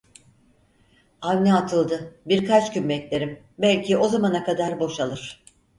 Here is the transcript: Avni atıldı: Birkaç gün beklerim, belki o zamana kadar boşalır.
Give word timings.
Avni 1.21 1.53
atıldı: 1.53 2.15
Birkaç 2.25 2.73
gün 2.73 2.89
beklerim, 2.89 3.39
belki 3.59 3.97
o 3.97 4.07
zamana 4.07 4.43
kadar 4.43 4.79
boşalır. 4.79 5.43